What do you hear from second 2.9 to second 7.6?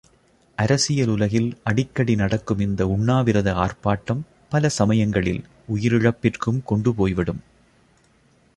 உண்ணாவிரத ஆர்ப்பாட்டம், பல சமயங்களில் உயிரிழப்பிற்கும் கொண்டு போய்விடும்.